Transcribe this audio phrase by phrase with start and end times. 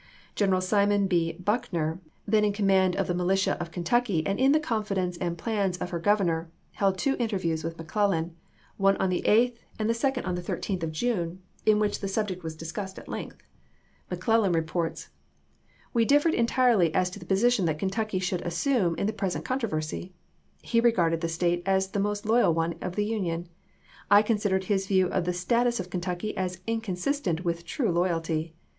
[0.33, 1.33] General Simon B.
[1.33, 5.37] Buckner, then in command of the militia of Ken tucky and in the confidence and
[5.37, 8.35] plans of her Gov ernor, held two interviews with McClellan,
[8.77, 12.07] one on the 8th and the second on the 13th of June, in which the
[12.07, 13.43] subject was discussed at length.
[14.09, 15.09] McClellan reports:
[15.93, 20.13] We differed entirely as to the position that Kentucky should assume in the present controversy.
[20.63, 23.49] He regarded the State as the most loyal one in the Union.
[24.09, 28.55] I consid ered his view of the status of Kentucky as inconsistent with true loyalty.